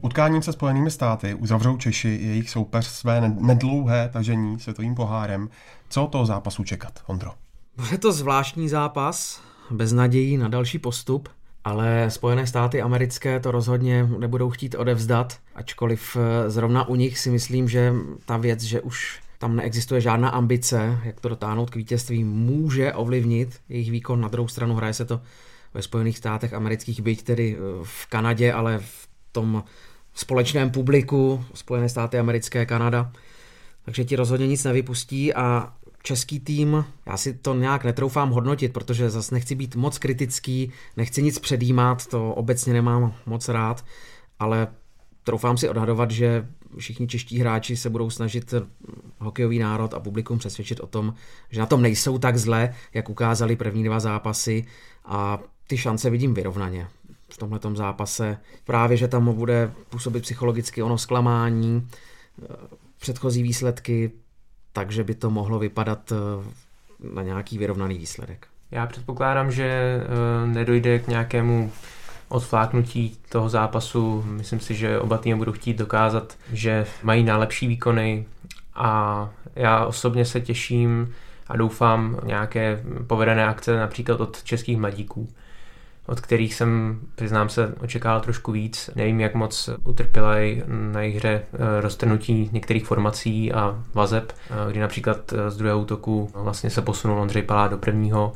[0.00, 5.48] Utkáním se Spojenými státy uzavřou Češi jejich soupeř své nedlouhé tažení světovým pohárem.
[5.88, 7.30] Co toho zápasu čekat, Ondro?
[7.76, 11.28] Bude to zvláštní zápas, bez nadějí na další postup,
[11.64, 17.30] ale Spojené státy americké to rozhodně nebudou chtít odevzdat, ačkoliv eh, zrovna u nich si
[17.30, 17.92] myslím, že
[18.26, 23.60] ta věc, že už tam neexistuje žádná ambice, jak to dotáhnout k vítězství, může ovlivnit
[23.68, 24.20] jejich výkon.
[24.20, 25.20] Na druhou stranu hraje se to
[25.74, 29.64] ve Spojených státech amerických, byť tedy eh, v Kanadě, ale v tom
[30.14, 33.12] společném publiku, Spojené státy americké, Kanada.
[33.84, 35.72] Takže ti rozhodně nic nevypustí a
[36.02, 41.22] český tým, já si to nějak netroufám hodnotit, protože zase nechci být moc kritický, nechci
[41.22, 43.84] nic předjímat, to obecně nemám moc rád,
[44.38, 44.68] ale
[45.24, 48.54] troufám si odhadovat, že všichni čeští hráči se budou snažit
[49.18, 51.14] hokejový národ a publikum přesvědčit o tom,
[51.50, 54.66] že na tom nejsou tak zle, jak ukázali první dva zápasy
[55.04, 56.88] a ty šance vidím vyrovnaně
[57.28, 58.38] v tomhle zápase.
[58.64, 61.88] Právě, že tam bude působit psychologicky ono zklamání,
[62.42, 62.46] eh,
[63.00, 64.10] předchozí výsledky,
[64.72, 66.16] takže by to mohlo vypadat eh,
[67.14, 68.46] na nějaký vyrovnaný výsledek.
[68.70, 71.72] Já předpokládám, že eh, nedojde k nějakému
[72.28, 74.24] odfláknutí toho zápasu.
[74.26, 78.26] Myslím si, že oba týmy budou chtít dokázat, že mají nejlepší výkony
[78.74, 81.14] a já osobně se těším
[81.48, 85.28] a doufám nějaké povedené akce například od českých mladíků
[86.06, 88.90] od kterých jsem, přiznám se, očekával trošku víc.
[88.94, 94.80] Nevím, jak moc utrpěli na jejich hře eh, roztrhnutí některých formací a vazeb, eh, kdy
[94.80, 98.32] například eh, z druhého útoku vlastně se posunul Ondřej Palá do prvního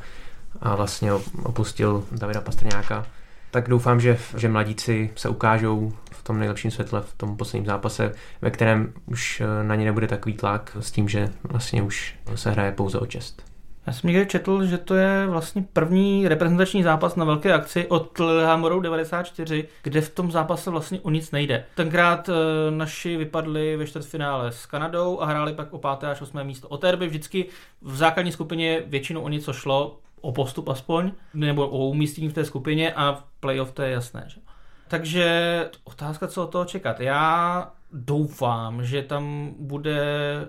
[0.60, 3.06] a vlastně opustil Davida Pastrňáka.
[3.50, 8.12] Tak doufám, že, že mladíci se ukážou v tom nejlepším světle v tom posledním zápase,
[8.42, 12.72] ve kterém už na ně nebude takový tlak s tím, že vlastně už se hraje
[12.72, 13.45] pouze o čest.
[13.86, 18.18] Já jsem někde četl, že to je vlastně první reprezentační zápas na velké akci od
[18.18, 21.64] Lillehammeru 94, kde v tom zápase vlastně o nic nejde.
[21.74, 22.32] Tenkrát e,
[22.70, 26.68] naši vypadli ve čtvrtfinále s Kanadou a hráli pak o páté až osmé místo.
[26.68, 27.46] O té doby vždycky
[27.82, 32.44] v základní skupině většinou o něco šlo, o postup aspoň, nebo o umístění v té
[32.44, 34.24] skupině a v playoff to je jasné.
[34.26, 34.40] Že?
[34.88, 37.00] Takže otázka, co od toho čekat.
[37.00, 40.00] Já doufám, že tam bude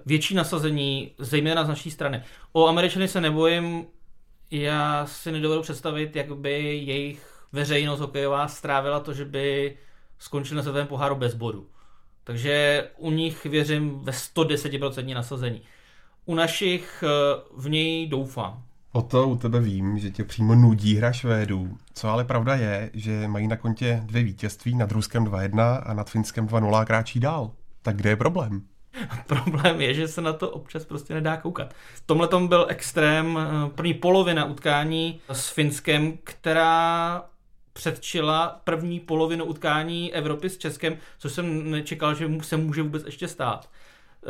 [0.05, 2.23] větší nasazení, zejména z naší strany.
[2.51, 3.85] O Američany se nebojím,
[4.51, 9.77] já si nedovedu představit, jak by jejich veřejnost hokejová strávila to, že by
[10.19, 11.69] skončili na světovém poháru bez bodu.
[12.23, 15.61] Takže u nich věřím ve 110% nasazení.
[16.25, 17.07] U našich eh,
[17.57, 18.66] v něj doufám.
[18.97, 21.77] O to u tebe vím, že tě přímo nudí hra Švédů.
[21.93, 26.09] Co ale pravda je, že mají na kontě dvě vítězství, nad Ruskem 2-1 a nad
[26.09, 27.51] Finskem 2-0 kráčí dál.
[27.81, 28.61] Tak kde je problém?
[29.27, 31.73] Problém je, že se na to občas prostě nedá koukat.
[31.95, 37.23] V tomhle tom byl extrém eh, první polovina utkání s Finskem, která
[37.73, 43.27] předčila první polovinu utkání Evropy s Českem, což jsem nečekal, že se může vůbec ještě
[43.27, 43.69] stát.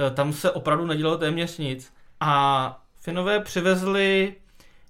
[0.08, 1.94] Eh, tam se opravdu nedělalo téměř nic.
[2.20, 4.36] A Finové přivezli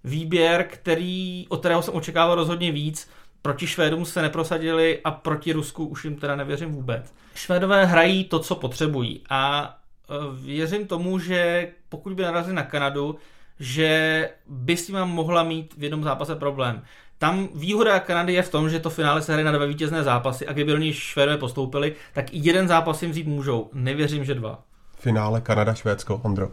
[0.04, 3.10] výběr, který, od kterého jsem očekával rozhodně víc.
[3.42, 7.14] Proti Švédům se neprosadili a proti Rusku už jim teda nevěřím vůbec.
[7.36, 9.74] Švédové hrají to, co potřebují a
[10.10, 10.14] e,
[10.46, 13.16] věřím tomu, že pokud by narazili na Kanadu,
[13.60, 16.82] že by s tím mohla mít v jednom zápase problém.
[17.18, 20.48] Tam výhoda Kanady je v tom, že to finále se hraje na dva vítězné zápasy
[20.48, 23.70] a kdyby oni Švédové postoupili, tak i jeden zápas jim vzít můžou.
[23.74, 24.64] Nevěřím, že dva.
[25.00, 26.50] finále Kanada-Švédsko, Ondro?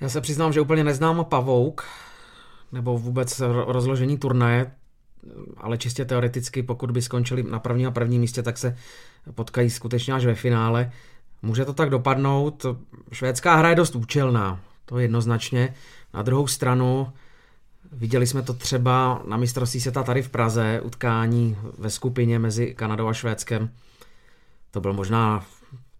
[0.00, 1.84] Já se přiznám, že úplně neznám pavouk,
[2.72, 4.72] nebo vůbec rozložení turnaje,
[5.56, 8.76] ale čistě teoreticky, pokud by skončili na první a prvním místě, tak se
[9.34, 10.92] potkají skutečně až ve finále.
[11.42, 12.66] Může to tak dopadnout.
[13.12, 15.74] Švédská hra je dost účelná, to jednoznačně.
[16.14, 17.12] Na druhou stranu,
[17.92, 23.08] viděli jsme to třeba na mistrovství světa tady v Praze, utkání ve skupině mezi Kanadou
[23.08, 23.70] a Švédskem.
[24.70, 25.44] To byl možná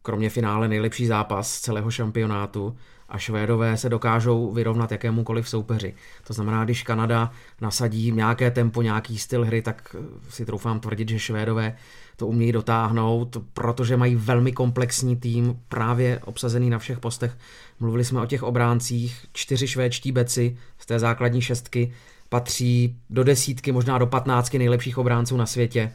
[0.02, 2.76] kromě finále nejlepší zápas celého šampionátu
[3.08, 5.94] a Švédové se dokážou vyrovnat jakémukoliv soupeři.
[6.26, 9.96] To znamená, když Kanada nasadí nějaké tempo, nějaký styl hry, tak
[10.28, 11.76] si troufám tvrdit, že Švédové
[12.16, 17.36] to umějí dotáhnout, protože mají velmi komplexní tým, právě obsazený na všech postech.
[17.80, 21.92] Mluvili jsme o těch obráncích, čtyři švédští beci z té základní šestky
[22.28, 25.92] patří do desítky, možná do patnáctky nejlepších obránců na světě.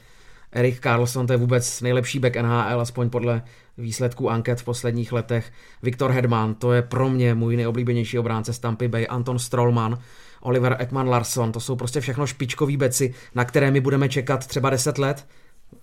[0.53, 3.43] Erik Carlson, to je vůbec nejlepší back NHL, aspoň podle
[3.77, 5.51] výsledků anket v posledních letech.
[5.83, 9.07] Viktor Hedman, to je pro mě můj nejoblíbenější obránce z Tampa Bay.
[9.09, 9.99] Anton Strollman,
[10.41, 14.69] Oliver Ekman Larsson, to jsou prostě všechno špičkoví beci, na které my budeme čekat třeba
[14.69, 15.27] 10 let,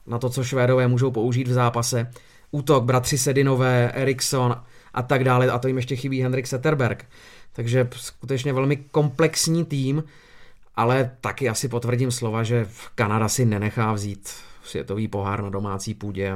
[0.07, 2.11] na to, co Švédové můžou použít v zápase.
[2.51, 4.57] Útok, bratři Sedinové, Eriksson
[4.95, 7.07] a tak dále, a to jim ještě chybí Henrik Setterberg.
[7.53, 10.03] Takže skutečně velmi komplexní tým,
[10.77, 14.31] ale taky asi potvrdím slova, že Kanada si nenechá vzít
[14.65, 16.35] světový pohár na domácí půdě.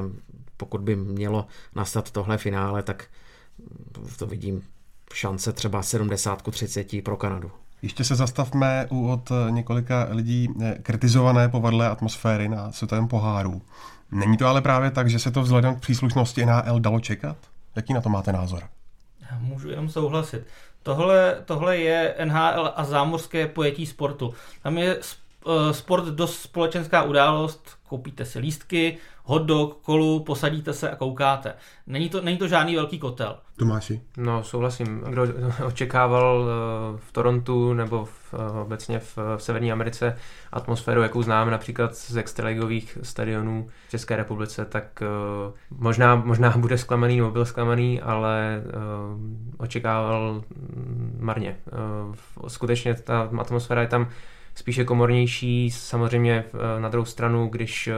[0.57, 3.05] Pokud by mělo nastat tohle finále, tak
[4.19, 4.63] to vidím
[5.15, 7.51] šance třeba 70 30 pro Kanadu.
[7.83, 13.63] Ještě se zastavme u od několika lidí eh, kritizované povadlé atmosféry na světovém poháru.
[14.13, 17.37] Není to ale právě tak, že se to vzhledem k příslušnosti NHL dalo čekat?
[17.77, 18.63] Jaký na to máte názor?
[19.31, 20.47] Já můžu jenom souhlasit.
[20.85, 24.35] Tohle, tohle je NHL a zámořské pojetí sportu.
[24.63, 30.91] Tam je eh, sport dost společenská událost, koupíte si lístky, hot dog, kolu, posadíte se
[30.91, 31.55] a koukáte.
[31.87, 33.37] Není to, není to žádný velký kotel.
[33.57, 34.01] Tomáši?
[34.17, 35.01] No, souhlasím.
[35.01, 35.27] Kdo
[35.67, 40.17] očekával eh, v Torontu nebo v, eh, obecně v, v Severní Americe
[40.53, 46.79] atmosféru, jakou znám například z extraligových stadionů v České republice, tak uh, možná, možná bude
[46.79, 48.63] zklamaný nebo byl zklamaný, ale
[49.59, 50.45] očekával
[51.19, 51.57] marně.
[52.09, 52.15] Uh,
[52.49, 54.09] skutečně ta atmosféra je tam
[54.55, 55.71] spíše komornější.
[55.71, 57.95] Samozřejmě eh, na druhou stranu, když eh,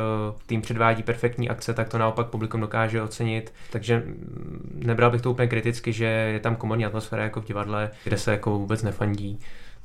[0.46, 3.52] tým předvádí perfektní akce, tak to naopak publikum dokáže ocenit.
[3.72, 7.90] Takže mm, nebral bych to úplně kriticky, že je tam komorní atmosféra jako v divadle,
[8.04, 9.38] kde se jako vůbec nefandí.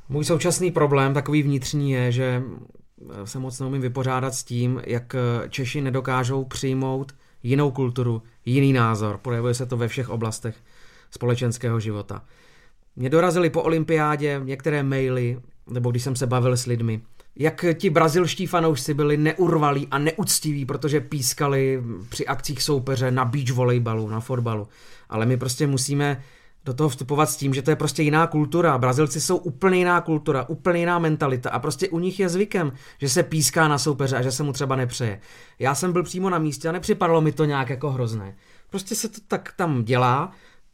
[0.08, 5.16] Můj současný problém, takový vnitřní, je, že eh, se moc neumím vypořádat s tím, jak
[5.48, 9.18] Češi nedokážou přijmout jinou kulturu, jiný názor.
[9.18, 10.56] Projevuje se to ve všech oblastech
[11.10, 12.22] společenského života.
[12.96, 15.38] Mě dorazily po olympiádě některé maily
[15.70, 17.00] nebo když jsem se bavil s lidmi,
[17.36, 23.50] jak ti brazilští fanoušci byli neurvalí a neúctiví, protože pískali při akcích soupeře na beach
[23.50, 24.68] volejbalu, na fotbalu.
[25.08, 26.22] Ale my prostě musíme
[26.64, 28.78] do toho vstupovat s tím, že to je prostě jiná kultura.
[28.78, 33.08] Brazilci jsou úplně jiná kultura, úplně jiná mentalita a prostě u nich je zvykem, že
[33.08, 35.20] se píská na soupeře a že se mu třeba nepřeje.
[35.58, 38.36] Já jsem byl přímo na místě a nepřipadalo mi to nějak jako hrozné.
[38.70, 40.32] Prostě se to tak tam dělá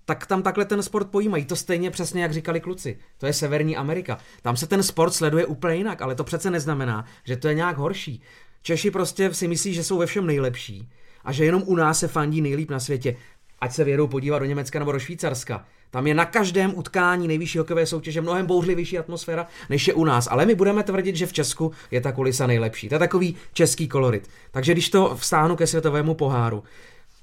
[0.08, 1.44] tak tam takhle ten sport pojímají.
[1.44, 2.98] To stejně přesně, jak říkali kluci.
[3.18, 4.18] To je Severní Amerika.
[4.42, 7.76] Tam se ten sport sleduje úplně jinak, ale to přece neznamená, že to je nějak
[7.76, 8.22] horší.
[8.62, 10.88] Češi prostě si myslí, že jsou ve všem nejlepší
[11.24, 13.16] a že jenom u nás se fandí nejlíp na světě.
[13.60, 15.64] Ať se vědou podívat do Německa nebo do Švýcarska.
[15.90, 20.28] Tam je na každém utkání nejvyšší hokejové soutěže mnohem bouřlivější atmosféra, než je u nás.
[20.30, 22.88] Ale my budeme tvrdit, že v Česku je ta kulisa nejlepší.
[22.88, 24.28] To je takový český kolorit.
[24.50, 26.64] Takže když to vstáhnu ke světovému poháru,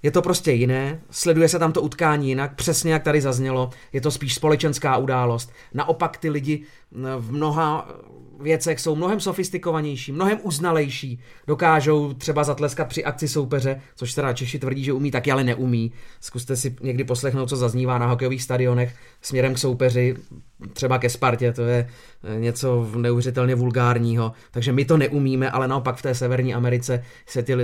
[0.04, 4.02] je to prostě jiné, sleduje se tam to utkání jinak, přesně jak tady zaznělo, je
[4.02, 5.52] to spíš společenská událost.
[5.74, 6.64] Naopak ty lidi
[7.18, 7.88] v mnoha
[8.40, 14.60] věcech jsou mnohem sofistikovanější, mnohem uznalejší, dokážou třeba zatleskat při akci soupeře, což teda Češi
[14.60, 15.92] tvrdí, že umí, taky ale neumí.
[16.22, 20.16] Zkuste si někdy poslechnout, co zaznívá na hokejových stadionech směrem k soupeři,
[20.74, 21.90] třeba ke Spartě, to je
[22.24, 27.44] eh, něco neuvěřitelně vulgárního, takže my to neumíme, ale naopak v té Severní Americe se
[27.44, 27.56] ty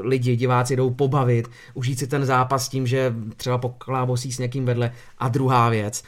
[0.00, 4.92] lidi, diváci jdou pobavit, užít si ten zápas tím, že třeba poklábosí s někým vedle.
[5.18, 6.02] A druhá věc,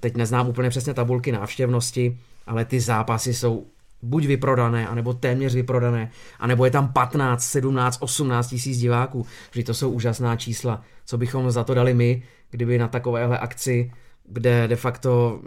[0.00, 3.66] teď neznám úplně přesně tabulky návštěvnosti, ale ty zápasy jsou
[4.02, 9.26] buď vyprodané, anebo téměř vyprodané, anebo je tam 15, 17, 18 tisíc diváků.
[9.50, 10.82] Vždy to jsou úžasná čísla.
[11.06, 13.92] Co bychom za to dali my, kdyby na takovéhle akci,
[14.28, 15.40] kde de facto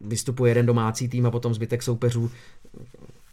[0.00, 2.30] vystupuje jeden domácí tým a potom zbytek soupeřů,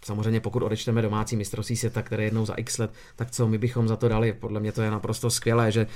[0.06, 3.88] samozřejmě pokud odečteme domácí mistrovství světa, které jednou za x let, tak co my bychom
[3.88, 4.34] za to dali?
[4.34, 5.88] Podle mě to je naprosto skvělé, že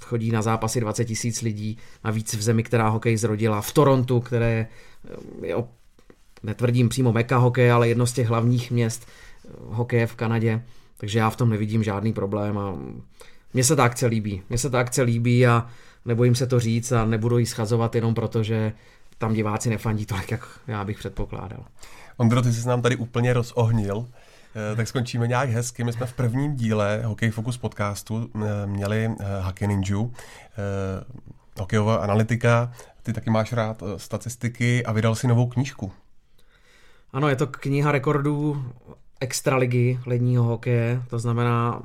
[0.00, 4.66] chodí na zápasy 20 tisíc lidí, navíc v zemi, která hokej zrodila, v Torontu, které
[5.42, 5.56] je
[6.42, 10.62] netvrdím přímo meka hokej, ale jedno z těch hlavních měst eh, hokeje v Kanadě,
[10.96, 12.78] takže já v tom nevidím žádný problém a
[13.54, 14.42] mně se ta akce líbí.
[14.48, 15.66] Mně se ta akce líbí a
[16.04, 18.72] nebojím se to říct a nebudu ji schazovat jenom proto, že
[19.18, 21.64] tam diváci nefandí tolik, jak já bych předpokládal.
[22.20, 24.08] Ondro, ty jsi nám tady úplně rozohnil,
[24.72, 25.84] eh, tak skončíme nějak hezky.
[25.84, 30.12] My jsme v prvním díle Hokej Focus podcastu eh, měli eh, Hockey Ninju,
[31.60, 32.72] hokejová analytika.
[33.02, 35.92] Ty taky máš rád statistiky a vydal si novou knížku.
[37.12, 38.64] Ano, je to kniha rekordů
[39.20, 41.82] extraligy ledního hokeje, to znamená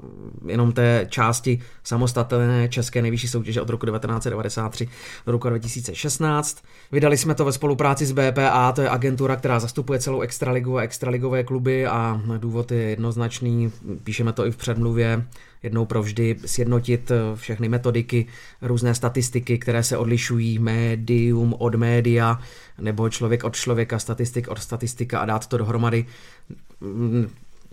[0.47, 4.87] jenom té části samostatné české nejvyšší soutěže od roku 1993
[5.25, 6.63] do roku 2016.
[6.91, 10.81] Vydali jsme to ve spolupráci s BPA, to je agentura, která zastupuje celou extraligu a
[10.81, 13.71] extraligové kluby a důvod je jednoznačný,
[14.03, 15.25] píšeme to i v předmluvě,
[15.63, 18.25] jednou provždy sjednotit všechny metodiky,
[18.61, 22.39] různé statistiky, které se odlišují médium od média,
[22.79, 26.05] nebo člověk od člověka, statistik od statistika a dát to dohromady.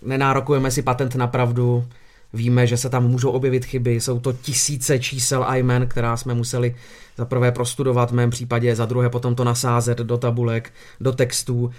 [0.03, 1.85] Nenárokujeme si patent na pravdu,
[2.33, 6.35] víme, že se tam můžou objevit chyby, jsou to tisíce čísel a jmen, která jsme
[6.35, 6.77] museli
[7.17, 11.73] za prvé prostudovat v mém případě, za druhé potom to nasázet do tabulek, do textů,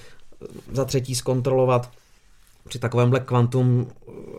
[0.72, 1.92] za třetí zkontrolovat
[2.68, 3.88] při takovémhle kvantum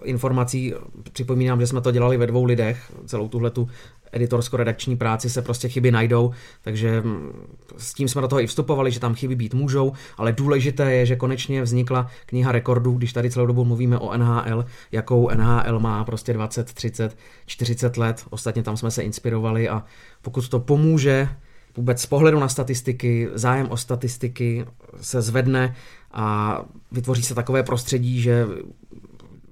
[0.04, 0.74] informací.
[1.12, 3.68] Připomínám, že jsme to dělali ve dvou lidech, celou tuhle tu
[4.14, 7.32] editorsko-redakční práci se prostě chyby najdou, takže mm,
[7.76, 11.06] s tím jsme do toho i vstupovali, že tam chyby být můžou, ale důležité je,
[11.06, 16.04] že konečně vznikla kniha rekordů, když tady celou dobu mluvíme o NHL, jakou NHL má
[16.04, 19.84] prostě 20, 30, 40 let, ostatně tam jsme se inspirovali a
[20.22, 21.28] pokud to pomůže
[21.76, 24.64] vůbec z pohledu na statistiky, zájem o statistiky
[25.00, 25.74] se zvedne
[26.12, 26.60] a
[26.92, 28.46] vytvoří se takové prostředí, že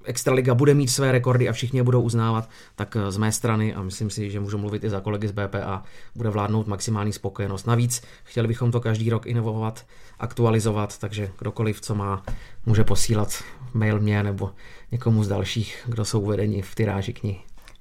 [0.04, 3.82] Extraliga bude mít své rekordy a všichni je budou uznávat, tak z mé strany, a
[3.82, 5.82] myslím si, že můžu mluvit i za kolegy z BPA,
[6.14, 7.66] bude vládnout maximální spokojenost.
[7.66, 9.86] Navíc chtěli bychom to každý rok inovovat,
[10.18, 12.22] aktualizovat, takže kdokoliv, co má,
[12.66, 13.44] může posílat
[13.74, 14.50] mail mě nebo
[14.92, 17.40] někomu z dalších, kdo jsou uvedeni v tyráži knihy.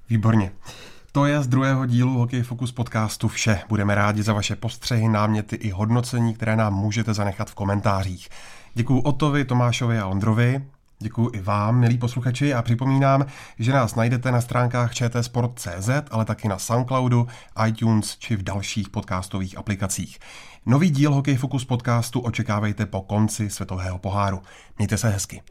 [0.09, 0.51] Výborně.
[1.11, 3.59] To je z druhého dílu Hokej Focus podcastu vše.
[3.69, 8.29] Budeme rádi za vaše postřehy, náměty i hodnocení, které nám můžete zanechat v komentářích.
[8.73, 10.61] Děkuji Otovi, Tomášovi a Ondrovi.
[11.01, 13.25] Děkuji i vám, milí posluchači, a připomínám,
[13.59, 17.27] že nás najdete na stránkách čtsport.cz, ale taky na Soundcloudu,
[17.67, 20.19] iTunes či v dalších podcastových aplikacích.
[20.65, 24.41] Nový díl Hokej Focus podcastu očekávejte po konci světového poháru.
[24.77, 25.41] Mějte se hezky.